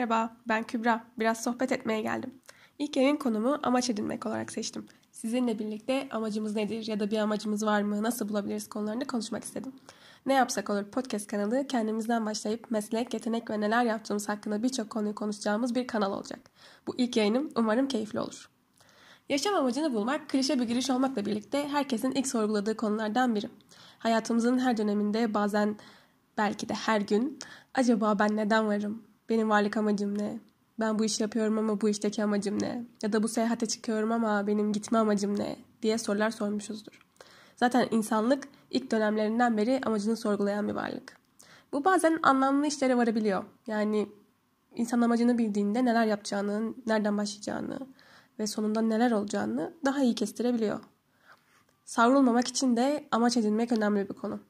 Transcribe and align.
Merhaba, 0.00 0.36
ben 0.48 0.62
Kübra. 0.62 1.04
Biraz 1.18 1.44
sohbet 1.44 1.72
etmeye 1.72 2.02
geldim. 2.02 2.34
İlk 2.78 2.96
yayın 2.96 3.16
konumu 3.16 3.58
amaç 3.62 3.90
edinmek 3.90 4.26
olarak 4.26 4.52
seçtim. 4.52 4.86
Sizinle 5.12 5.58
birlikte 5.58 6.08
amacımız 6.10 6.56
nedir 6.56 6.86
ya 6.86 7.00
da 7.00 7.10
bir 7.10 7.18
amacımız 7.18 7.66
var 7.66 7.82
mı, 7.82 8.02
nasıl 8.02 8.28
bulabiliriz 8.28 8.68
konularını 8.68 9.06
konuşmak 9.06 9.44
istedim. 9.44 9.72
Ne 10.26 10.34
yapsak 10.34 10.70
olur 10.70 10.84
podcast 10.84 11.26
kanalı 11.26 11.66
kendimizden 11.66 12.26
başlayıp 12.26 12.70
meslek, 12.70 13.14
yetenek 13.14 13.50
ve 13.50 13.60
neler 13.60 13.84
yaptığımız 13.84 14.28
hakkında 14.28 14.62
birçok 14.62 14.90
konuyu 14.90 15.14
konuşacağımız 15.14 15.74
bir 15.74 15.86
kanal 15.86 16.12
olacak. 16.12 16.40
Bu 16.86 16.94
ilk 16.98 17.16
yayınım 17.16 17.50
umarım 17.56 17.88
keyifli 17.88 18.20
olur. 18.20 18.50
Yaşam 19.28 19.54
amacını 19.54 19.94
bulmak 19.94 20.28
klişe 20.28 20.60
bir 20.60 20.64
giriş 20.64 20.90
olmakla 20.90 21.26
birlikte 21.26 21.68
herkesin 21.68 22.12
ilk 22.12 22.26
sorguladığı 22.26 22.76
konulardan 22.76 23.34
biri. 23.34 23.48
Hayatımızın 23.98 24.58
her 24.58 24.76
döneminde 24.76 25.34
bazen 25.34 25.76
belki 26.38 26.68
de 26.68 26.74
her 26.74 27.00
gün 27.00 27.38
acaba 27.74 28.18
ben 28.18 28.36
neden 28.36 28.66
varım? 28.66 29.09
Benim 29.30 29.50
varlık 29.50 29.76
amacım 29.76 30.18
ne? 30.18 30.38
Ben 30.80 30.98
bu 30.98 31.04
işi 31.04 31.22
yapıyorum 31.22 31.58
ama 31.58 31.80
bu 31.80 31.88
işteki 31.88 32.24
amacım 32.24 32.62
ne? 32.62 32.84
Ya 33.02 33.12
da 33.12 33.22
bu 33.22 33.28
seyahate 33.28 33.66
çıkıyorum 33.66 34.12
ama 34.12 34.46
benim 34.46 34.72
gitme 34.72 34.98
amacım 34.98 35.38
ne? 35.38 35.56
diye 35.82 35.98
sorular 35.98 36.30
sormuşuzdur. 36.30 37.00
Zaten 37.56 37.88
insanlık 37.90 38.48
ilk 38.70 38.90
dönemlerinden 38.90 39.56
beri 39.56 39.80
amacını 39.86 40.16
sorgulayan 40.16 40.68
bir 40.68 40.72
varlık. 40.72 41.16
Bu 41.72 41.84
bazen 41.84 42.18
anlamlı 42.22 42.66
işlere 42.66 42.96
varabiliyor. 42.96 43.44
Yani 43.66 44.08
insan 44.74 45.00
amacını 45.00 45.38
bildiğinde 45.38 45.84
neler 45.84 46.06
yapacağını, 46.06 46.74
nereden 46.86 47.18
başlayacağını 47.18 47.78
ve 48.38 48.46
sonunda 48.46 48.80
neler 48.80 49.10
olacağını 49.10 49.74
daha 49.84 50.02
iyi 50.02 50.14
kestirebiliyor. 50.14 50.80
Savrulmamak 51.84 52.48
için 52.48 52.76
de 52.76 53.08
amaç 53.10 53.36
edinmek 53.36 53.72
önemli 53.72 54.08
bir 54.08 54.14
konu. 54.14 54.40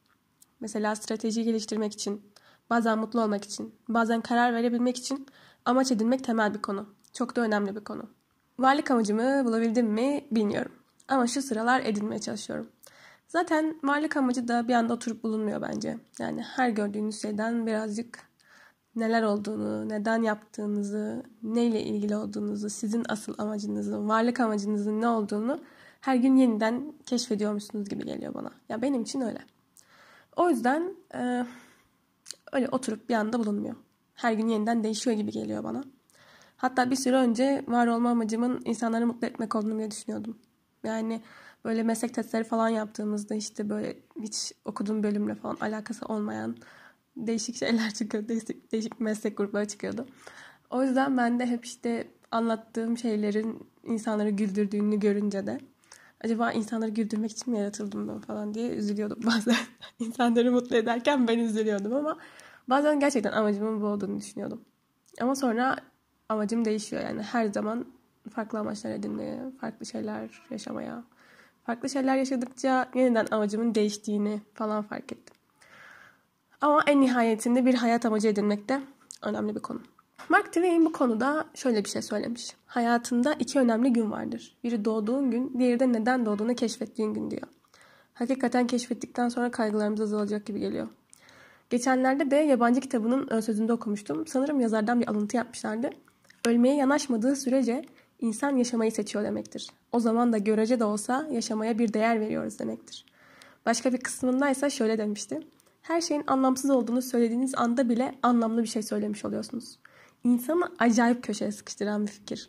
Mesela 0.61 0.97
strateji 0.97 1.45
geliştirmek 1.45 1.93
için, 1.93 2.23
bazen 2.71 2.99
mutlu 2.99 3.23
olmak 3.23 3.45
için, 3.45 3.75
bazen 3.89 4.21
karar 4.21 4.55
verebilmek 4.55 4.97
için 4.97 5.27
amaç 5.65 5.93
edinmek 5.93 6.25
temel 6.25 6.55
bir 6.55 6.63
konu. 6.63 6.87
Çok 7.13 7.37
da 7.37 7.41
önemli 7.41 7.77
bir 7.77 7.85
konu. 7.85 8.03
Varlık 8.59 8.91
amacımı 8.91 9.45
bulabildim 9.45 9.87
mi 9.87 10.25
bilmiyorum. 10.31 10.73
Ama 11.09 11.27
şu 11.27 11.43
sıralar 11.43 11.81
edinmeye 11.81 12.19
çalışıyorum. 12.19 12.69
Zaten 13.29 13.81
varlık 13.85 14.17
amacı 14.17 14.49
da 14.49 14.69
bir 14.69 14.75
anda 14.75 14.95
oturup 14.95 15.25
bulunmuyor 15.25 15.63
bence. 15.63 15.99
Yani 16.19 16.43
her 16.43 16.69
gördüğünüz 16.69 17.23
şeyden 17.23 17.67
birazcık 17.67 18.19
neler 18.97 19.23
olduğunu, 19.23 19.89
neden 19.89 20.23
yaptığınızı, 20.23 21.23
neyle 21.43 21.83
ilgili 21.83 22.17
olduğunuzu, 22.17 22.71
sizin 22.71 23.05
asıl 23.09 23.35
amacınızın, 23.39 24.09
varlık 24.09 24.41
amacınızın 24.41 25.01
ne 25.01 25.09
olduğunu 25.09 25.61
her 26.01 26.17
gün 26.17 26.37
yeniden 26.37 26.93
keşfediyormuşsunuz 27.07 27.89
gibi 27.89 28.05
geliyor 28.05 28.35
bana. 28.35 28.51
Ya 28.69 28.83
benim 28.83 29.03
için 29.03 29.21
öyle. 29.21 29.39
O 30.37 30.51
yüzden 30.51 30.97
e, 31.15 31.47
öyle 32.53 32.69
oturup 32.69 33.09
bir 33.09 33.15
anda 33.15 33.39
bulunmuyor. 33.39 33.77
Her 34.15 34.33
gün 34.33 34.49
yeniden 34.49 34.85
değişiyor 34.85 35.17
gibi 35.17 35.31
geliyor 35.31 35.65
bana. 35.65 35.85
Hatta 36.57 36.91
bir 36.91 36.97
süre 36.97 37.17
önce 37.17 37.65
var 37.69 37.87
olma 37.87 38.11
amacımın 38.11 38.63
insanları 38.65 39.07
mutlu 39.07 39.27
etmek 39.27 39.57
olduğunu 39.57 39.79
bile 39.79 39.91
düşünüyordum. 39.91 40.39
Yani 40.85 41.21
böyle 41.65 41.83
meslek 41.83 42.15
testleri 42.15 42.45
falan 42.45 42.69
yaptığımızda 42.69 43.35
işte 43.35 43.71
böyle 43.71 43.97
hiç 44.23 44.53
okuduğum 44.65 45.03
bölümle 45.03 45.35
falan 45.35 45.57
alakası 45.61 46.07
olmayan 46.07 46.57
değişik 47.17 47.57
şeyler 47.57 47.91
çıkıyor. 47.95 48.29
Değişik, 48.29 48.73
değişik 48.73 49.01
meslek 49.01 49.37
grupları 49.37 49.69
çıkıyordu. 49.69 50.07
O 50.71 50.83
yüzden 50.83 51.17
ben 51.17 51.39
de 51.39 51.47
hep 51.47 51.65
işte 51.65 52.09
anlattığım 52.31 52.99
şeylerin 52.99 53.67
insanları 53.85 54.31
güldürdüğünü 54.31 55.01
görünce 55.01 55.47
de 55.47 55.61
acaba 56.25 56.53
insanları 56.53 56.91
güldürmek 56.91 57.31
için 57.31 57.53
mi 57.53 57.59
yaratıldım 57.59 58.09
ben 58.09 58.21
falan 58.21 58.55
diye 58.55 58.69
üzülüyordum 58.71 59.19
bazen. 59.27 59.57
İnsanları 59.99 60.53
mutlu 60.53 60.77
ederken 60.77 61.29
ben 61.29 61.39
üzülüyordum 61.39 61.95
ama 61.95 62.19
bazen 62.71 63.01
gerçekten 63.01 63.33
amacımın 63.33 63.81
bu 63.81 63.87
olduğunu 63.87 64.19
düşünüyordum. 64.19 64.65
Ama 65.21 65.35
sonra 65.35 65.77
amacım 66.29 66.65
değişiyor 66.65 67.03
yani 67.03 67.23
her 67.23 67.47
zaman 67.47 67.87
farklı 68.31 68.59
amaçlar 68.59 68.91
edinmeye, 68.91 69.41
farklı 69.61 69.87
şeyler 69.87 70.43
yaşamaya, 70.51 71.05
farklı 71.67 71.91
şeyler 71.91 72.17
yaşadıkça 72.17 72.89
yeniden 72.95 73.27
amacımın 73.31 73.75
değiştiğini 73.75 74.41
falan 74.55 74.83
fark 74.83 75.13
ettim. 75.13 75.37
Ama 76.61 76.83
en 76.87 77.01
nihayetinde 77.01 77.67
bir 77.67 77.75
hayat 77.75 78.07
amacı 78.07 78.29
edinmek 78.29 78.69
de 78.69 78.81
önemli 79.23 79.55
bir 79.55 79.61
konu. 79.61 79.81
Mark 80.29 80.47
Twain 80.47 80.85
bu 80.85 80.93
konuda 80.93 81.45
şöyle 81.55 81.85
bir 81.85 81.89
şey 81.89 82.03
söylemiş. 82.03 82.57
Hayatında 82.67 83.35
iki 83.35 83.59
önemli 83.59 83.93
gün 83.93 84.11
vardır. 84.11 84.57
Biri 84.65 84.85
doğduğun 84.85 85.31
gün, 85.31 85.59
diğeri 85.59 85.81
de 85.81 85.93
neden 85.93 86.27
doğduğunu 86.27 86.55
keşfettiğin 86.55 87.15
gün 87.15 87.31
diyor. 87.31 87.49
Hakikaten 88.15 88.67
keşfettikten 88.67 89.29
sonra 89.29 89.51
kaygılarımız 89.51 90.01
azalacak 90.01 90.47
gibi 90.47 90.61
geliyor. 90.61 90.89
Geçenlerde 91.71 92.31
de 92.31 92.37
yabancı 92.37 92.81
kitabının 92.81 93.41
sözünde 93.41 93.73
okumuştum. 93.73 94.27
Sanırım 94.27 94.61
yazardan 94.61 95.01
bir 95.01 95.09
alıntı 95.09 95.37
yapmışlardı. 95.37 95.91
Ölmeye 96.47 96.75
yanaşmadığı 96.75 97.37
sürece 97.37 97.85
insan 98.21 98.57
yaşamayı 98.57 98.93
seçiyor 98.93 99.25
demektir. 99.25 99.71
O 99.93 100.01
zaman 100.01 100.33
da 100.33 100.39
görece 100.39 100.81
de 100.81 100.85
olsa 100.85 101.29
yaşamaya 101.33 101.79
bir 101.79 101.93
değer 101.93 102.21
veriyoruz 102.21 102.59
demektir. 102.59 103.07
Başka 103.67 103.93
bir 103.93 103.99
kısmındaysa 103.99 104.71
şöyle 104.71 104.99
demişti. 104.99 105.41
Her 105.83 106.01
şeyin 106.01 106.25
anlamsız 106.27 106.71
olduğunu 106.71 107.03
söylediğiniz 107.03 107.55
anda 107.55 107.89
bile 107.89 108.15
anlamlı 108.23 108.63
bir 108.63 108.69
şey 108.69 108.83
söylemiş 108.83 109.25
oluyorsunuz 109.25 109.79
insanı 110.25 110.73
acayip 110.79 111.23
köşeye 111.23 111.53
sıkıştıran 111.53 112.07
bir 112.07 112.11
fikir. 112.11 112.49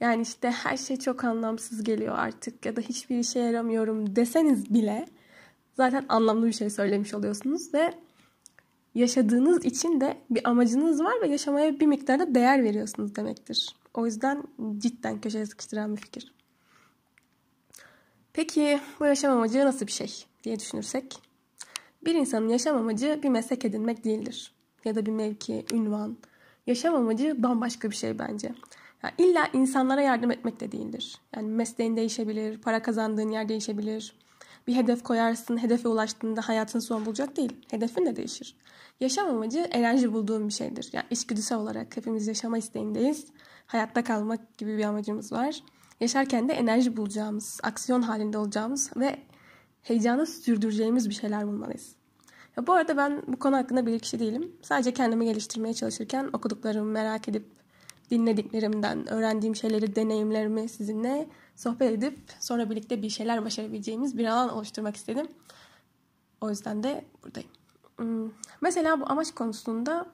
Yani 0.00 0.22
işte 0.22 0.50
her 0.50 0.76
şey 0.76 0.96
çok 0.96 1.24
anlamsız 1.24 1.82
geliyor 1.82 2.14
artık 2.18 2.66
ya 2.66 2.76
da 2.76 2.80
hiçbir 2.80 3.18
işe 3.18 3.38
yaramıyorum 3.38 4.16
deseniz 4.16 4.74
bile 4.74 5.06
zaten 5.76 6.04
anlamlı 6.08 6.46
bir 6.46 6.52
şey 6.52 6.70
söylemiş 6.70 7.14
oluyorsunuz 7.14 7.74
ve 7.74 7.94
yaşadığınız 8.94 9.64
için 9.64 10.00
de 10.00 10.16
bir 10.30 10.48
amacınız 10.48 11.04
var 11.04 11.14
ve 11.22 11.28
yaşamaya 11.28 11.80
bir 11.80 11.86
miktarda 11.86 12.34
değer 12.34 12.62
veriyorsunuz 12.62 13.16
demektir. 13.16 13.76
O 13.94 14.06
yüzden 14.06 14.42
cidden 14.78 15.20
köşeye 15.20 15.46
sıkıştıran 15.46 15.96
bir 15.96 16.00
fikir. 16.00 16.34
Peki 18.32 18.80
bu 19.00 19.04
yaşam 19.04 19.36
amacı 19.36 19.64
nasıl 19.64 19.86
bir 19.86 19.92
şey 19.92 20.26
diye 20.44 20.58
düşünürsek? 20.58 21.18
Bir 22.04 22.14
insanın 22.14 22.48
yaşam 22.48 22.76
amacı 22.76 23.20
bir 23.22 23.28
meslek 23.28 23.64
edinmek 23.64 24.04
değildir. 24.04 24.52
Ya 24.84 24.94
da 24.94 25.06
bir 25.06 25.12
mevki, 25.12 25.64
ünvan, 25.72 26.16
Yaşam 26.66 26.94
amacı 26.94 27.42
bambaşka 27.42 27.90
bir 27.90 27.96
şey 27.96 28.18
bence. 28.18 28.54
Yani 29.02 29.14
illa 29.18 29.48
insanlara 29.52 30.02
yardım 30.02 30.30
etmek 30.30 30.60
de 30.60 30.72
değildir. 30.72 31.18
Yani 31.36 31.48
mesleğin 31.48 31.96
değişebilir, 31.96 32.60
para 32.60 32.82
kazandığın 32.82 33.28
yer 33.28 33.48
değişebilir. 33.48 34.16
Bir 34.66 34.76
hedef 34.76 35.02
koyarsın, 35.02 35.62
hedefe 35.62 35.88
ulaştığında 35.88 36.40
hayatın 36.48 36.78
son 36.78 37.06
bulacak 37.06 37.36
değil. 37.36 37.52
Hedefin 37.70 38.06
de 38.06 38.16
değişir. 38.16 38.56
Yaşam 39.00 39.28
amacı 39.28 39.58
enerji 39.58 40.12
bulduğun 40.12 40.48
bir 40.48 40.52
şeydir. 40.52 40.90
Yani 40.92 41.06
içgüdüsel 41.10 41.58
olarak 41.58 41.96
hepimiz 41.96 42.26
yaşama 42.26 42.58
isteğindeyiz. 42.58 43.26
Hayatta 43.66 44.04
kalmak 44.04 44.58
gibi 44.58 44.78
bir 44.78 44.84
amacımız 44.84 45.32
var. 45.32 45.62
Yaşarken 46.00 46.48
de 46.48 46.52
enerji 46.52 46.96
bulacağımız, 46.96 47.60
aksiyon 47.62 48.02
halinde 48.02 48.38
olacağımız 48.38 48.90
ve 48.96 49.18
heyecanı 49.82 50.26
sürdüreceğimiz 50.26 51.08
bir 51.08 51.14
şeyler 51.14 51.46
bulmalıyız. 51.46 51.96
Ya 52.56 52.66
bu 52.66 52.72
arada 52.72 52.96
ben 52.96 53.22
bu 53.26 53.38
konu 53.38 53.56
hakkında 53.56 53.86
bir 53.86 53.98
kişi 53.98 54.18
değilim. 54.18 54.52
Sadece 54.62 54.92
kendimi 54.92 55.24
geliştirmeye 55.24 55.74
çalışırken 55.74 56.30
okuduklarımı 56.32 56.90
merak 56.90 57.28
edip 57.28 57.46
dinlediklerimden, 58.14 59.12
öğrendiğim 59.12 59.56
şeyleri, 59.56 59.96
deneyimlerimi 59.96 60.68
sizinle 60.68 61.28
sohbet 61.56 61.92
edip 61.92 62.18
sonra 62.40 62.70
birlikte 62.70 63.02
bir 63.02 63.10
şeyler 63.10 63.44
başarabileceğimiz 63.44 64.18
bir 64.18 64.26
alan 64.26 64.48
oluşturmak 64.48 64.96
istedim. 64.96 65.26
O 66.40 66.50
yüzden 66.50 66.82
de 66.82 67.04
buradayım. 67.22 67.50
Hmm, 67.96 68.30
mesela 68.60 69.00
bu 69.00 69.10
amaç 69.10 69.34
konusunda 69.34 70.06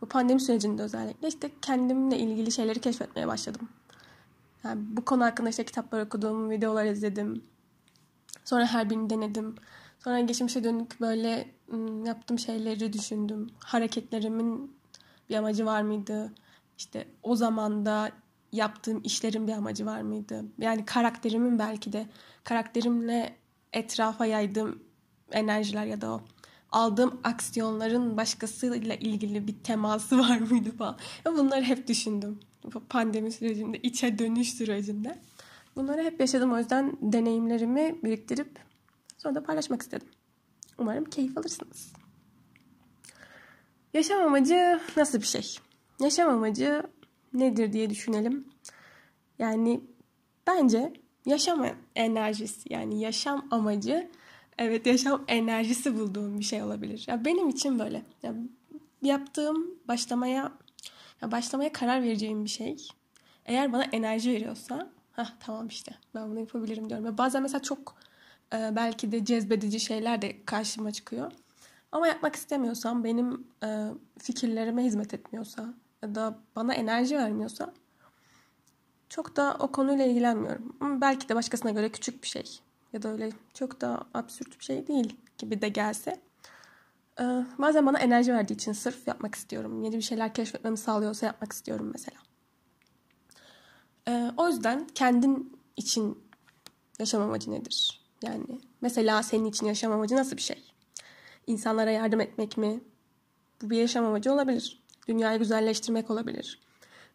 bu 0.00 0.06
pandemi 0.06 0.40
sürecinde 0.40 0.82
özellikle 0.82 1.28
işte 1.28 1.50
kendimle 1.62 2.18
ilgili 2.18 2.52
şeyleri 2.52 2.80
keşfetmeye 2.80 3.26
başladım. 3.26 3.68
Yani 4.64 4.80
bu 4.90 5.04
konu 5.04 5.24
hakkında 5.24 5.48
işte 5.48 5.64
kitaplar 5.64 6.02
okudum, 6.02 6.50
videolar 6.50 6.84
izledim. 6.84 7.44
Sonra 8.44 8.66
her 8.66 8.90
birini 8.90 9.10
denedim. 9.10 9.54
Sonra 10.04 10.20
geçmişe 10.20 10.64
dönük 10.64 11.00
böyle 11.00 11.48
yaptığım 12.04 12.38
şeyleri 12.38 12.92
düşündüm. 12.92 13.50
Hareketlerimin 13.58 14.76
bir 15.30 15.34
amacı 15.34 15.66
var 15.66 15.82
mıydı? 15.82 16.32
İşte 16.78 17.08
o 17.22 17.36
zamanda 17.36 18.12
yaptığım 18.52 19.02
işlerin 19.04 19.46
bir 19.46 19.52
amacı 19.52 19.86
var 19.86 20.00
mıydı? 20.00 20.44
Yani 20.58 20.84
karakterimin 20.84 21.58
belki 21.58 21.92
de 21.92 22.06
karakterimle 22.44 23.36
etrafa 23.72 24.26
yaydığım 24.26 24.82
enerjiler 25.32 25.84
ya 25.84 26.00
da 26.00 26.10
o 26.10 26.20
aldığım 26.72 27.20
aksiyonların 27.24 28.16
başkasıyla 28.16 28.94
ilgili 28.94 29.46
bir 29.46 29.54
teması 29.64 30.18
var 30.28 30.38
mıydı 30.38 30.76
falan. 30.76 30.96
Bunları 31.24 31.62
hep 31.62 31.88
düşündüm. 31.88 32.40
Pandemi 32.88 33.32
sürecinde, 33.32 33.78
içe 33.78 34.18
dönüş 34.18 34.54
sürecinde. 34.54 35.18
Bunları 35.76 36.02
hep 36.02 36.20
yaşadım. 36.20 36.52
O 36.52 36.58
yüzden 36.58 36.96
deneyimlerimi 37.00 37.98
biriktirip 38.04 38.58
sonra 39.18 39.34
da 39.34 39.42
paylaşmak 39.42 39.82
istedim. 39.82 40.08
Umarım 40.78 41.04
keyif 41.04 41.38
alırsınız. 41.38 41.92
Yaşam 43.94 44.22
amacı 44.22 44.80
nasıl 44.96 45.20
bir 45.20 45.26
şey? 45.26 45.58
Yaşam 46.00 46.28
amacı 46.30 46.82
nedir 47.32 47.72
diye 47.72 47.90
düşünelim. 47.90 48.48
Yani 49.38 49.80
bence 50.46 50.92
yaşam 51.26 51.66
enerjisi 51.94 52.72
yani 52.72 53.00
yaşam 53.00 53.46
amacı 53.50 54.10
evet 54.58 54.86
yaşam 54.86 55.24
enerjisi 55.28 55.98
bulduğum 55.98 56.38
bir 56.38 56.44
şey 56.44 56.62
olabilir. 56.62 57.04
Ya 57.08 57.24
benim 57.24 57.48
için 57.48 57.78
böyle. 57.78 58.02
Ya 58.22 58.34
yaptığım 59.02 59.74
başlamaya 59.88 60.52
Ya 61.22 61.32
başlamaya 61.32 61.72
karar 61.72 62.02
vereceğim 62.02 62.44
bir 62.44 62.50
şey. 62.50 62.76
Eğer 63.46 63.72
bana 63.72 63.84
enerji 63.84 64.32
veriyorsa, 64.32 64.90
ha 65.12 65.26
tamam 65.40 65.68
işte 65.68 65.94
ben 66.14 66.30
bunu 66.30 66.40
yapabilirim 66.40 66.88
diyorum. 66.88 67.06
Ve 67.06 67.18
bazen 67.18 67.42
mesela 67.42 67.62
çok 67.62 67.94
e, 68.52 68.76
belki 68.76 69.12
de 69.12 69.24
cezbedici 69.24 69.80
şeyler 69.80 70.22
de 70.22 70.44
karşıma 70.44 70.92
çıkıyor. 70.92 71.32
Ama 71.92 72.06
yapmak 72.06 72.36
istemiyorsam, 72.36 73.04
benim 73.04 73.46
e, 73.64 73.86
fikirlerime 74.18 74.84
hizmet 74.84 75.14
etmiyorsa 75.14 75.74
ya 76.06 76.14
da 76.14 76.38
bana 76.56 76.74
enerji 76.74 77.16
vermiyorsa 77.16 77.72
çok 79.08 79.36
da 79.36 79.56
o 79.60 79.72
konuyla 79.72 80.04
ilgilenmiyorum. 80.04 80.76
Ama 80.80 81.00
belki 81.00 81.28
de 81.28 81.34
başkasına 81.34 81.70
göre 81.70 81.92
küçük 81.92 82.22
bir 82.22 82.28
şey 82.28 82.60
ya 82.92 83.02
da 83.02 83.12
öyle 83.12 83.30
çok 83.54 83.80
da 83.80 84.04
absürt 84.14 84.58
bir 84.58 84.64
şey 84.64 84.86
değil 84.86 85.16
gibi 85.38 85.62
de 85.62 85.68
gelse. 85.68 86.20
Ee, 87.20 87.44
bazen 87.58 87.86
bana 87.86 87.98
enerji 87.98 88.32
verdiği 88.32 88.54
için 88.54 88.72
sırf 88.72 89.08
yapmak 89.08 89.34
istiyorum. 89.34 89.82
Yeni 89.82 89.96
bir 89.96 90.02
şeyler 90.02 90.34
keşfetmemi 90.34 90.76
sağlıyorsa 90.78 91.26
yapmak 91.26 91.52
istiyorum 91.52 91.90
mesela. 91.92 92.18
Ee, 94.08 94.30
o 94.36 94.48
yüzden 94.48 94.86
kendin 94.94 95.58
için 95.76 96.18
yaşam 96.98 97.22
amacı 97.22 97.50
nedir? 97.50 98.00
Yani 98.22 98.60
mesela 98.80 99.22
senin 99.22 99.44
için 99.44 99.66
yaşam 99.66 99.92
amacı 99.92 100.16
nasıl 100.16 100.36
bir 100.36 100.42
şey? 100.42 100.72
İnsanlara 101.46 101.90
yardım 101.90 102.20
etmek 102.20 102.56
mi? 102.56 102.80
Bu 103.62 103.70
bir 103.70 103.78
yaşam 103.78 104.04
amacı 104.04 104.32
olabilir. 104.32 104.85
Dünyayı 105.08 105.38
güzelleştirmek 105.38 106.10
olabilir. 106.10 106.60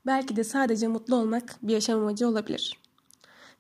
Belki 0.06 0.36
de 0.36 0.44
sadece 0.44 0.88
mutlu 0.88 1.16
olmak 1.16 1.56
bir 1.62 1.74
yaşam 1.74 2.00
amacı 2.00 2.28
olabilir. 2.28 2.82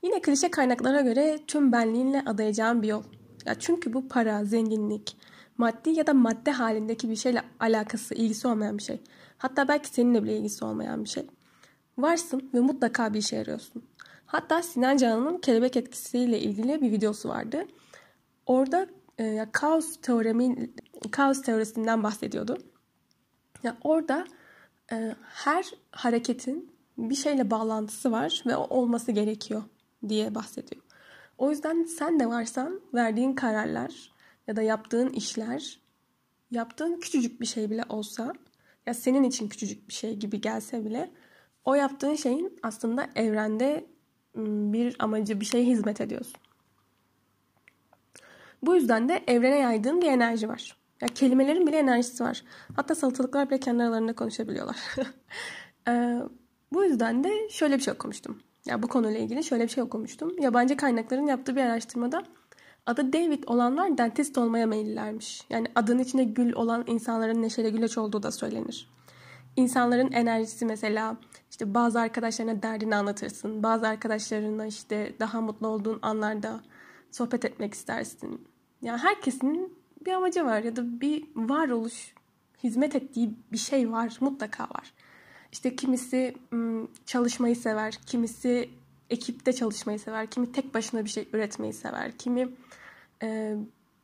Yine 0.04 0.22
klişe 0.22 0.52
kaynaklara 0.52 1.02
göre 1.02 1.40
tüm 1.48 1.72
benliğinle 1.72 2.22
adayacağın 2.26 2.82
bir 2.82 2.88
yol. 2.88 3.04
Ya 3.46 3.56
çünkü 3.60 3.94
bu 3.94 4.08
para, 4.08 4.46
zenginlik, 4.46 5.18
maddi 5.58 5.90
ya 5.90 6.08
da 6.08 6.14
madde 6.14 6.52
halindeki 6.52 7.10
bir 7.10 7.16
şeyle 7.16 7.42
alakası, 7.60 8.16
ilgisi 8.16 8.48
olmayan 8.48 8.78
bir 8.78 8.84
şey. 8.84 9.00
Hatta 9.38 9.68
belki 9.68 9.88
seninle 9.88 10.24
bile 10.24 10.38
ilgisi 10.38 10.66
olmayan 10.66 11.04
bir 11.04 11.10
şey. 11.10 11.28
Varsın 11.98 12.50
ve 12.54 12.60
mutlaka 12.60 13.14
bir 13.14 13.20
işe 13.20 13.36
yarıyorsun. 13.36 13.84
Hatta 14.26 14.64
Sinan 14.64 14.98
Canan'ın 14.98 15.38
kelebek 15.38 15.78
etkisiyle 15.78 16.40
ilgili 16.40 16.82
bir 16.82 16.92
videosu 16.92 17.30
vardı. 17.30 17.66
Orada 18.46 18.88
e, 19.20 19.46
kaos 19.52 19.98
teoremi, 20.02 20.70
kaos 21.12 21.42
teorisinden 21.42 22.04
bahsediyordu. 22.04 22.58
Ya 23.64 23.78
orada 23.84 24.26
e, 24.92 25.16
her 25.22 25.66
hareketin 25.92 26.72
bir 26.98 27.16
şeyle 27.16 27.52
bağlantısı 27.52 28.12
var 28.12 28.44
ve 28.46 28.56
o 28.56 28.78
olması 28.78 29.12
gerekiyor 29.12 29.64
diye 30.10 30.36
bahsediyor. 30.36 30.82
O 31.38 31.50
yüzden 31.50 31.84
sen 31.84 32.20
de 32.20 32.28
varsan 32.28 32.82
verdiğin 32.94 33.34
kararlar 33.34 34.12
ya 34.48 34.56
da 34.56 34.62
yaptığın 34.62 35.10
işler 35.10 35.80
yaptığın 36.52 37.00
küçücük 37.00 37.42
bir 37.42 37.46
şey 37.46 37.70
bile 37.70 37.84
olsa 37.90 38.34
ya 38.86 38.94
senin 38.94 39.24
için 39.24 39.50
küçücük 39.50 39.88
bir 39.88 39.94
şey 39.94 40.16
gibi 40.16 40.42
gelse 40.42 40.86
bile 40.86 41.12
o 41.66 41.76
yaptığın 41.76 42.16
şeyin 42.16 42.60
aslında 42.64 43.10
evrende 43.16 43.86
bir 44.36 44.96
amacı, 45.00 45.40
bir 45.40 45.46
şeye 45.46 45.66
hizmet 45.66 46.02
ediyorsun. 46.02 46.36
Bu 48.64 48.76
yüzden 48.76 49.10
de 49.10 49.24
evrene 49.28 49.58
yaydığın 49.58 50.02
bir 50.02 50.08
enerji 50.08 50.50
var. 50.50 50.81
Ya 51.02 51.08
kelimelerin 51.08 51.68
bile 51.68 51.78
enerjisi 51.78 52.24
var. 52.24 52.44
Hatta 52.76 52.96
salatalıklar 52.96 53.50
bile 53.50 53.60
kendi 53.60 53.84
aralarında 53.84 54.16
konuşabiliyorlar. 54.16 54.78
ee, 55.88 56.20
bu 56.74 56.84
yüzden 56.84 57.24
de 57.24 57.50
şöyle 57.50 57.78
bir 57.78 57.84
şey 57.84 57.94
okumuştum. 57.94 58.40
Ya 58.66 58.84
bu 58.84 58.88
konuyla 58.88 59.20
ilgili 59.20 59.44
şöyle 59.44 59.64
bir 59.64 59.70
şey 59.70 59.84
okumuştum. 59.84 60.40
Yabancı 60.40 60.78
kaynakların 60.78 61.28
yaptığı 61.28 61.56
bir 61.56 61.62
araştırmada 61.62 62.24
adı 62.86 63.14
David 63.14 63.44
olanlar 63.48 63.98
dentist 63.98 64.38
olmaya 64.38 64.66
meyillermiş. 64.66 65.46
Yani 65.50 65.68
adının 65.76 66.00
içinde 66.00 66.24
gül 66.24 66.54
olan 66.54 66.84
insanların 66.88 67.42
neşeli 67.42 67.72
güleç 67.72 67.98
olduğu 67.98 68.24
da 68.24 68.32
söylenir. 68.32 68.90
İnsanların 69.56 70.12
enerjisi 70.12 70.66
mesela 70.66 71.18
işte 71.50 71.74
bazı 71.74 72.00
arkadaşlarına 72.00 72.64
derdini 72.64 72.96
anlatırsın. 72.96 73.64
Bazı 73.64 73.88
arkadaşlarına 73.88 74.66
işte 74.66 75.16
daha 75.20 75.42
mutlu 75.42 75.68
olduğun 75.68 76.00
anlarda 76.02 76.62
sohbet 77.12 77.46
etmek 77.46 77.74
istersin. 77.74 78.48
Yani 78.82 78.98
herkesin 78.98 79.81
bir 80.06 80.12
amacı 80.12 80.46
var 80.46 80.64
ya 80.64 80.76
da 80.76 81.02
bir 81.02 81.24
varoluş 81.36 82.14
hizmet 82.64 82.96
ettiği 82.96 83.36
bir 83.52 83.58
şey 83.58 83.92
var 83.92 84.18
mutlaka 84.20 84.64
var. 84.64 84.94
İşte 85.52 85.76
kimisi 85.76 86.36
çalışmayı 87.06 87.56
sever, 87.56 88.00
kimisi 88.06 88.70
ekipte 89.10 89.54
çalışmayı 89.54 90.00
sever, 90.00 90.28
kimi 90.28 90.52
tek 90.52 90.74
başına 90.74 91.06
bir 91.06 91.10
şey 91.10 91.30
üretmeyi 91.34 91.74
sever, 91.74 92.12
kimi 92.18 92.50
e, 93.24 93.56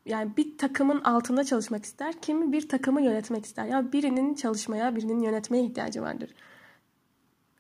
yani 0.06 0.38
bir 0.38 0.58
takımın 0.58 1.02
altında 1.02 1.44
çalışmak 1.44 1.86
ister, 1.86 2.22
kimi 2.22 2.52
bir 2.52 2.70
takımı 2.70 3.02
yönetmek 3.02 3.46
ister. 3.46 3.64
Ya 3.64 3.70
yani 3.70 3.94
birinin 3.94 4.34
çalışmaya, 4.34 4.96
birinin 4.96 5.20
yönetmeye 5.20 5.64
ihtiyacı 5.64 6.02
vardır. 6.02 6.30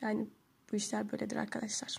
Yani 0.01 0.27
bu 0.71 0.75
işler 0.75 1.11
böyledir 1.11 1.35
arkadaşlar. 1.35 1.97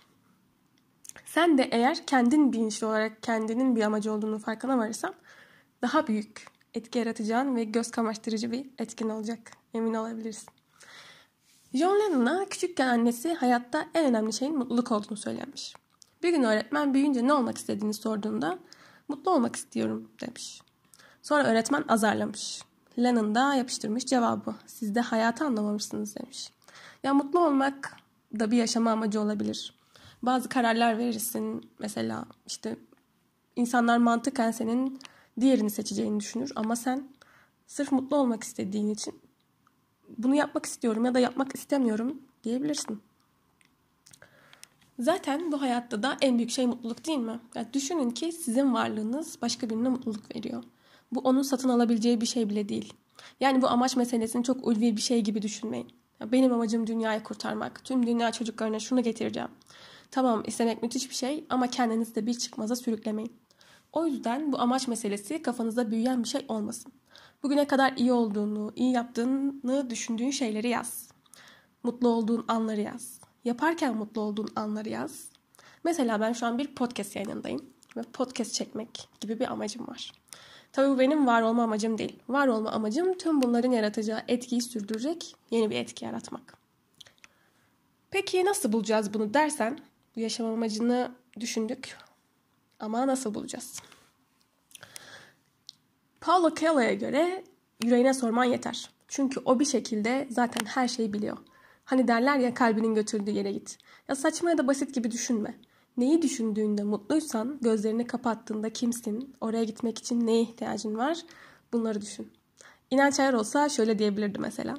Sen 1.25 1.59
de 1.59 1.63
eğer 1.63 2.07
kendin 2.07 2.53
bilinçli 2.53 2.87
olarak 2.87 3.23
kendinin 3.23 3.77
bir 3.77 3.83
amacı 3.83 4.13
olduğunu 4.13 4.39
farkına 4.39 4.79
varırsan 4.79 5.15
daha 5.83 6.07
büyük 6.07 6.47
etki 6.75 6.99
yaratacağın 6.99 7.57
ve 7.57 7.65
göz 7.65 7.91
kamaştırıcı 7.91 8.53
bir 8.53 8.67
etkin 8.79 9.09
olacak. 9.09 9.51
Emin 9.75 9.95
olabilirsin. 9.95 10.49
John 11.75 12.01
Lennon'a 12.01 12.45
küçükken 12.49 12.89
annesi 12.89 13.35
hayatta 13.35 13.87
en 13.95 14.05
önemli 14.05 14.33
şeyin 14.33 14.59
mutluluk 14.59 14.93
olduğunu 14.93 15.17
söylemiş. 15.17 15.75
Bir 16.23 16.31
gün 16.31 16.43
öğretmen 16.43 16.95
büyüyünce 16.95 17.27
ne 17.27 17.33
olmak 17.33 17.59
istediğini 17.59 17.95
sorduğunda 17.95 18.59
mutlu 19.09 19.31
olmak 19.31 19.57
istiyorum 19.57 20.11
demiş. 20.21 20.63
Sonra 21.23 21.45
öğretmen 21.45 21.85
azarlamış. 21.89 22.63
Lennon 22.99 23.35
da 23.35 23.55
yapıştırmış 23.55 24.07
cevabı. 24.07 24.55
Siz 24.67 24.95
de 24.95 25.01
hayatı 25.01 25.45
anlamamışsınız 25.45 26.17
demiş. 26.17 26.51
Ya 27.03 27.15
mutlu 27.15 27.41
olmak 27.41 27.97
da 28.39 28.51
bir 28.51 28.57
yaşama 28.57 28.91
amacı 28.91 29.21
olabilir. 29.21 29.75
Bazı 30.23 30.49
kararlar 30.49 30.99
verirsin. 30.99 31.71
Mesela 31.79 32.25
işte 32.47 32.77
insanlar 33.57 33.99
mantıken 33.99 34.51
senin 34.51 34.99
diğerini 35.41 35.71
seçeceğini 35.71 36.21
düşünür 36.21 36.53
ama 36.57 36.77
sen 36.77 37.09
sırf 37.67 37.93
mutlu 37.93 38.17
olmak 38.17 38.45
istediğin 38.45 38.89
için 38.89 39.21
bunu 40.19 40.35
yapmak 40.35 40.67
istiyorum 40.67 41.05
ya 41.05 41.15
da 41.15 41.19
yapmak 41.19 41.55
istemiyorum 41.55 42.23
diyebilirsin. 42.45 43.03
Zaten 44.99 45.53
bu 45.53 45.61
hayatta 45.61 46.03
da 46.03 46.17
en 46.21 46.39
büyük 46.39 46.51
şey 46.51 46.67
mutluluk 46.67 47.07
değil 47.07 47.19
mi? 47.19 47.41
Yani 47.55 47.67
düşünün 47.73 48.11
ki 48.11 48.33
sizin 48.33 48.75
varlığınız 48.75 49.39
başka 49.43 49.71
birine 49.71 49.89
mutluluk 49.89 50.37
veriyor. 50.37 50.65
Bu 51.13 51.21
onun 51.21 51.43
satın 51.43 51.69
alabileceği 51.69 52.21
bir 52.21 52.27
şey 52.27 52.51
bile 52.51 52.69
değil. 52.69 52.93
Yani 53.41 53.63
bu 53.63 53.69
amaç 53.69 53.97
meselesini 53.97 54.45
çok 54.45 54.67
ulvi 54.67 54.97
bir 54.97 55.01
şey 55.01 55.21
gibi 55.21 55.43
düşünmeyin. 55.43 55.89
Benim 56.21 56.53
amacım 56.53 56.87
dünyayı 56.87 57.23
kurtarmak. 57.23 57.85
Tüm 57.85 58.07
dünya 58.07 58.33
çocuklarına 58.33 58.79
şunu 58.79 59.03
getireceğim. 59.03 59.49
Tamam 60.11 60.43
istemek 60.47 60.83
müthiş 60.83 61.11
bir 61.11 61.15
şey 61.15 61.45
ama 61.49 61.67
kendinizi 61.67 62.15
de 62.15 62.27
bir 62.27 62.35
çıkmaza 62.35 62.77
sürüklemeyin. 62.77 63.33
O 63.93 64.07
yüzden 64.07 64.53
bu 64.53 64.61
amaç 64.61 64.89
meselesi 64.89 65.43
kafanızda 65.43 65.91
büyüyen 65.91 66.23
bir 66.23 66.29
şey 66.29 66.45
olmasın. 66.49 66.93
Bugüne 67.43 67.67
kadar 67.67 67.93
iyi 67.97 68.13
olduğunu, 68.13 68.73
iyi 68.77 68.93
yaptığını 68.93 69.91
düşündüğün 69.91 70.31
şeyleri 70.31 70.69
yaz. 70.69 71.09
Mutlu 71.83 72.09
olduğun 72.09 72.45
anları 72.49 72.81
yaz. 72.81 73.21
Yaparken 73.45 73.97
mutlu 73.97 74.21
olduğun 74.21 74.49
anları 74.57 74.89
yaz. 74.89 75.29
Mesela 75.85 76.21
ben 76.21 76.33
şu 76.33 76.47
an 76.47 76.59
bir 76.59 76.75
podcast 76.75 77.17
yayınındayım 77.17 77.67
ve 77.97 78.03
podcast 78.03 78.55
çekmek 78.55 79.09
gibi 79.21 79.41
bir 79.41 79.53
amacım 79.53 79.87
var. 79.87 80.13
Tabii 80.73 80.89
bu 80.89 80.99
benim 80.99 81.27
var 81.27 81.43
olma 81.43 81.63
amacım 81.63 81.99
değil. 81.99 82.19
Var 82.29 82.47
olma 82.47 82.71
amacım 82.71 83.19
tüm 83.19 83.43
bunların 83.43 83.73
yaratacağı 83.73 84.23
etkiyi 84.29 84.63
sürdürecek 84.63 85.37
yeni 85.51 85.71
bir 85.71 85.77
etki 85.77 86.05
yaratmak. 86.05 86.59
Peki 88.11 88.45
nasıl 88.45 88.73
bulacağız 88.73 89.15
bunu 89.15 89.35
dersen, 89.35 89.79
bu 90.17 90.21
yaşam 90.21 90.47
amacını 90.47 91.13
düşündük 91.41 91.97
ama 92.81 93.07
nasıl 93.07 93.35
bulacağız? 93.35 93.81
Paulo 96.21 96.55
Coelho'ya 96.55 96.95
göre 96.95 97.45
yüreğine 97.85 98.15
sorman 98.15 98.45
yeter. 98.45 98.91
Çünkü 99.09 99.41
o 99.45 99.61
bir 99.61 99.65
şekilde 99.65 100.29
zaten 100.31 100.67
her 100.67 100.89
şeyi 100.89 101.13
biliyor. 101.13 101.39
Hani 101.85 102.09
derler 102.09 102.39
ya 102.39 102.55
kalbinin 102.55 102.95
götürdüğü 102.95 103.31
yere 103.31 103.53
git. 103.53 103.79
Ya 104.09 104.15
saçma 104.15 104.51
ya 104.51 104.59
da 104.59 104.67
basit 104.67 104.95
gibi 104.95 105.11
düşünme. 105.11 105.59
Neyi 105.97 106.23
düşündüğünde 106.23 106.83
mutluysan, 106.83 107.59
gözlerini 107.61 108.07
kapattığında 108.07 108.71
kimsin, 108.71 109.35
oraya 109.41 109.65
gitmek 109.65 109.99
için 109.99 110.27
neye 110.27 110.43
ihtiyacın 110.43 110.99
var 110.99 111.19
bunları 111.73 112.01
düşün. 112.01 112.33
İnanç 112.91 113.21
Ayar 113.21 113.33
olsa 113.33 113.69
şöyle 113.69 113.99
diyebilirdi 113.99 114.39
mesela. 114.39 114.77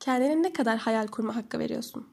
Kendine 0.00 0.42
ne 0.42 0.52
kadar 0.52 0.78
hayal 0.78 1.06
kurma 1.06 1.36
hakkı 1.36 1.58
veriyorsun? 1.58 2.08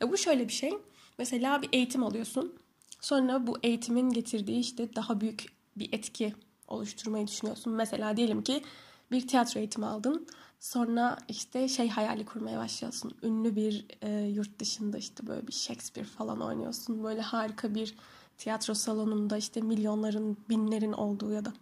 Ya 0.00 0.12
bu 0.12 0.16
şöyle 0.16 0.48
bir 0.48 0.52
şey. 0.52 0.72
Mesela 1.18 1.62
bir 1.62 1.68
eğitim 1.72 2.02
alıyorsun. 2.02 2.61
Sonra 3.02 3.46
bu 3.46 3.58
eğitimin 3.62 4.10
getirdiği 4.10 4.58
işte 4.58 4.96
daha 4.96 5.20
büyük 5.20 5.44
bir 5.76 5.92
etki 5.92 6.34
oluşturmayı 6.68 7.26
düşünüyorsun. 7.26 7.72
Mesela 7.72 8.16
diyelim 8.16 8.42
ki 8.42 8.62
bir 9.10 9.28
tiyatro 9.28 9.60
eğitimi 9.60 9.86
aldın. 9.86 10.26
Sonra 10.60 11.18
işte 11.28 11.68
şey 11.68 11.88
hayali 11.88 12.24
kurmaya 12.24 12.58
başlıyorsun. 12.58 13.14
Ünlü 13.22 13.56
bir 13.56 13.86
e, 14.02 14.10
yurt 14.10 14.58
dışında 14.58 14.98
işte 14.98 15.26
böyle 15.26 15.46
bir 15.46 15.52
Shakespeare 15.52 16.06
falan 16.06 16.40
oynuyorsun. 16.40 17.04
Böyle 17.04 17.20
harika 17.20 17.74
bir 17.74 17.94
tiyatro 18.38 18.74
salonunda 18.74 19.36
işte 19.36 19.60
milyonların, 19.60 20.36
binlerin 20.48 20.92
olduğu 20.92 21.32
ya 21.32 21.44
da 21.44 21.52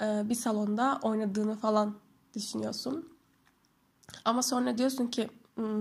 e, 0.00 0.28
bir 0.28 0.34
salonda 0.34 0.98
oynadığını 1.02 1.56
falan 1.56 1.94
düşünüyorsun. 2.34 3.08
Ama 4.24 4.42
sonra 4.42 4.78
diyorsun 4.78 5.06
ki 5.06 5.28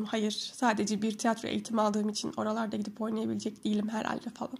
hayır 0.07 0.31
sadece 0.31 1.01
bir 1.01 1.17
tiyatro 1.17 1.47
eğitimi 1.49 1.81
aldığım 1.81 2.09
için 2.09 2.33
oralarda 2.37 2.77
gidip 2.77 3.01
oynayabilecek 3.01 3.63
değilim 3.65 3.89
herhalde 3.89 4.29
falan. 4.29 4.57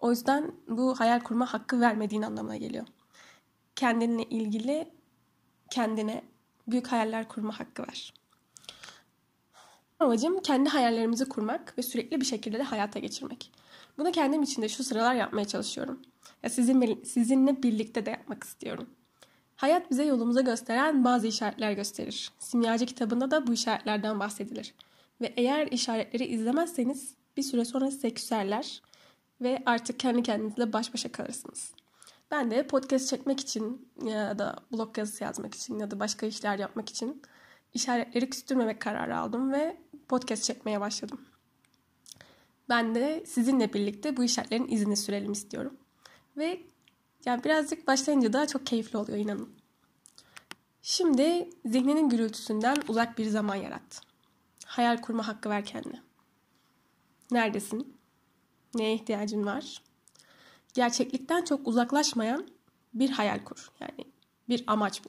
O 0.00 0.10
yüzden 0.10 0.52
bu 0.68 1.00
hayal 1.00 1.20
kurma 1.20 1.52
hakkı 1.52 1.80
vermediğin 1.80 2.22
anlamına 2.22 2.56
geliyor. 2.56 2.86
Kendinle 3.76 4.22
ilgili 4.22 4.88
kendine 5.70 6.24
büyük 6.68 6.86
hayaller 6.86 7.28
kurma 7.28 7.60
hakkı 7.60 7.82
ver. 7.82 8.14
Amacım 9.98 10.42
kendi 10.42 10.68
hayallerimizi 10.68 11.28
kurmak 11.28 11.78
ve 11.78 11.82
sürekli 11.82 12.20
bir 12.20 12.26
şekilde 12.26 12.58
de 12.58 12.62
hayata 12.62 12.98
geçirmek. 12.98 13.52
Bunu 13.98 14.12
kendim 14.12 14.42
için 14.42 14.62
de 14.62 14.68
şu 14.68 14.84
sıralar 14.84 15.14
yapmaya 15.14 15.44
çalışıyorum. 15.44 16.02
Ya 16.42 16.50
sizin, 16.50 17.02
sizinle 17.04 17.62
birlikte 17.62 18.06
de 18.06 18.10
yapmak 18.10 18.44
istiyorum. 18.44 18.86
Hayat 19.56 19.90
bize 19.90 20.04
yolumuza 20.04 20.40
gösteren 20.40 21.04
bazı 21.04 21.26
işaretler 21.26 21.72
gösterir. 21.72 22.32
Simyacı 22.38 22.86
kitabında 22.86 23.30
da 23.30 23.46
bu 23.46 23.52
işaretlerden 23.52 24.20
bahsedilir. 24.20 24.74
Ve 25.20 25.34
eğer 25.36 25.66
işaretleri 25.66 26.24
izlemezseniz 26.24 27.14
bir 27.36 27.42
süre 27.42 27.64
sonra 27.64 27.90
size 27.90 28.10
küserler 28.10 28.82
ve 29.40 29.62
artık 29.66 30.00
kendi 30.00 30.22
kendinizle 30.22 30.72
baş 30.72 30.94
başa 30.94 31.12
kalırsınız. 31.12 31.72
Ben 32.30 32.50
de 32.50 32.66
podcast 32.66 33.08
çekmek 33.08 33.40
için 33.40 33.88
ya 34.04 34.38
da 34.38 34.56
blog 34.72 34.98
yazısı 34.98 35.24
yazmak 35.24 35.54
için 35.54 35.78
ya 35.78 35.90
da 35.90 36.00
başka 36.00 36.26
işler 36.26 36.58
yapmak 36.58 36.88
için 36.88 37.22
işaretleri 37.74 38.30
küstürmemek 38.30 38.80
kararı 38.80 39.18
aldım 39.18 39.52
ve 39.52 39.76
podcast 40.08 40.44
çekmeye 40.44 40.80
başladım. 40.80 41.20
Ben 42.68 42.94
de 42.94 43.24
sizinle 43.26 43.72
birlikte 43.72 44.16
bu 44.16 44.24
işaretlerin 44.24 44.68
izini 44.68 44.96
sürelim 44.96 45.32
istiyorum. 45.32 45.76
Ve 46.36 46.60
yani 47.26 47.44
birazcık 47.44 47.86
başlayınca 47.86 48.32
da 48.32 48.46
çok 48.46 48.66
keyifli 48.66 48.98
oluyor 48.98 49.18
inanın. 49.18 49.48
Şimdi 50.82 51.50
zihninin 51.66 52.08
gürültüsünden 52.08 52.76
uzak 52.88 53.18
bir 53.18 53.26
zaman 53.26 53.54
yarat. 53.54 54.00
Hayal 54.66 55.00
kurma 55.00 55.28
hakkı 55.28 55.50
ver 55.50 55.64
kendine. 55.64 56.02
Neredesin? 57.30 57.96
Neye 58.74 58.94
ihtiyacın 58.94 59.46
var? 59.46 59.82
Gerçeklikten 60.74 61.44
çok 61.44 61.68
uzaklaşmayan 61.68 62.48
bir 62.94 63.10
hayal 63.10 63.44
kur. 63.44 63.70
Yani 63.80 64.04
bir 64.48 64.64
amaç 64.66 65.04
bu. 65.04 65.08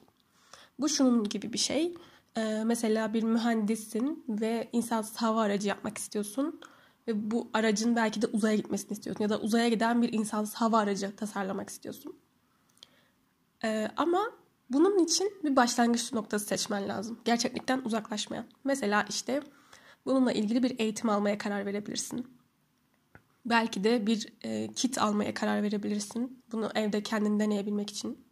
Bu 0.80 0.90
şunun 0.90 1.24
gibi 1.24 1.54
bir 1.54 1.58
şey. 1.58 1.96
Ee, 2.38 2.64
mesela 2.66 3.14
bir 3.14 3.24
mühendissin 3.24 4.26
ve 4.30 4.70
insansız 4.72 5.18
hava 5.18 5.42
aracı 5.42 5.68
yapmak 5.68 5.98
istiyorsun. 5.98 6.62
Ve 7.08 7.32
bu 7.32 7.50
aracın 7.54 7.96
belki 7.96 8.22
de 8.22 8.28
uzaya 8.28 8.56
gitmesini 8.56 8.92
istiyorsun. 8.92 9.24
Ya 9.24 9.30
da 9.30 9.40
uzaya 9.40 9.70
giden 9.70 10.02
bir 10.02 10.14
insansız 10.14 10.56
hava 10.56 10.80
aracı 10.80 11.16
tasarlamak 11.16 11.70
istiyorsun. 11.70 12.16
Ee, 13.64 13.88
ama 13.98 14.32
bunun 14.70 15.00
için 15.00 15.34
bir 15.44 15.56
başlangıç 15.56 16.14
noktası 16.14 16.46
seçmen 16.46 16.88
lazım. 16.88 17.20
Gerçeklikten 17.26 17.82
uzaklaşmayan. 17.86 18.46
Mesela 18.64 19.06
işte 19.10 19.42
bununla 20.06 20.32
ilgili 20.32 20.64
bir 20.64 20.80
eğitim 20.80 21.10
almaya 21.10 21.38
karar 21.38 21.66
verebilirsin. 21.66 22.28
Belki 23.46 23.84
de 23.84 24.08
bir 24.08 24.34
e, 24.44 24.68
kit 24.74 24.98
almaya 24.98 25.34
karar 25.34 25.64
verebilirsin. 25.64 26.44
Bunu 26.52 26.70
evde 26.76 27.04
kendin 27.04 27.40
deneyebilmek 27.40 27.90
için. 27.90 28.26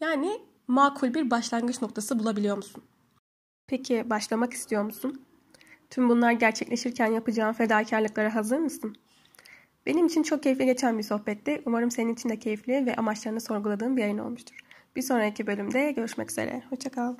Yani 0.00 0.40
makul 0.68 1.14
bir 1.14 1.30
başlangıç 1.30 1.82
noktası 1.82 2.18
bulabiliyor 2.18 2.56
musun? 2.56 2.82
Peki 3.66 4.10
başlamak 4.10 4.52
istiyor 4.52 4.82
musun? 4.82 5.26
Tüm 5.90 6.08
bunlar 6.08 6.32
gerçekleşirken 6.32 7.06
yapacağın 7.06 7.52
fedakarlıklara 7.52 8.34
hazır 8.34 8.58
mısın? 8.58 8.96
Benim 9.86 10.06
için 10.06 10.22
çok 10.22 10.42
keyifli 10.42 10.66
geçen 10.66 10.98
bir 10.98 11.02
sohbetti. 11.02 11.62
Umarım 11.66 11.90
senin 11.90 12.14
için 12.14 12.28
de 12.28 12.38
keyifli 12.38 12.86
ve 12.86 12.96
amaçlarını 12.96 13.40
sorguladığın 13.40 13.96
bir 13.96 14.02
yayın 14.02 14.18
olmuştur. 14.18 14.56
Bir 14.96 15.02
sonraki 15.02 15.46
bölümde 15.46 15.92
görüşmek 15.92 16.30
üzere. 16.30 16.62
Hoşçakal. 16.70 17.14